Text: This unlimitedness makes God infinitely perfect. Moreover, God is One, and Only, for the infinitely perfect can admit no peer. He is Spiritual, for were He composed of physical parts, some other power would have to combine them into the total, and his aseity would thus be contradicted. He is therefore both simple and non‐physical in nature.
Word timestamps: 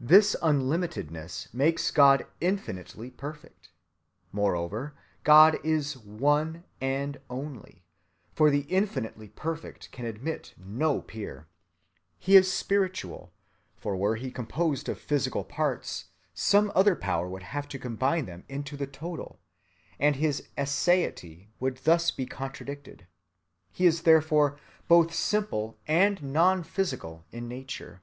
This 0.00 0.34
unlimitedness 0.40 1.52
makes 1.52 1.90
God 1.90 2.26
infinitely 2.40 3.10
perfect. 3.10 3.68
Moreover, 4.32 4.94
God 5.24 5.58
is 5.62 5.94
One, 5.98 6.64
and 6.80 7.20
Only, 7.28 7.84
for 8.32 8.48
the 8.48 8.62
infinitely 8.70 9.28
perfect 9.28 9.92
can 9.92 10.06
admit 10.06 10.54
no 10.56 11.02
peer. 11.02 11.48
He 12.18 12.34
is 12.34 12.50
Spiritual, 12.50 13.34
for 13.76 13.94
were 13.94 14.16
He 14.16 14.30
composed 14.30 14.88
of 14.88 14.98
physical 14.98 15.44
parts, 15.44 16.06
some 16.32 16.72
other 16.74 16.96
power 16.96 17.28
would 17.28 17.42
have 17.42 17.68
to 17.68 17.78
combine 17.78 18.24
them 18.24 18.44
into 18.48 18.74
the 18.74 18.86
total, 18.86 19.38
and 19.98 20.16
his 20.16 20.48
aseity 20.56 21.48
would 21.60 21.76
thus 21.84 22.10
be 22.10 22.24
contradicted. 22.24 23.06
He 23.70 23.84
is 23.84 24.00
therefore 24.04 24.58
both 24.88 25.12
simple 25.12 25.76
and 25.86 26.18
non‐physical 26.22 27.24
in 27.30 27.48
nature. 27.48 28.00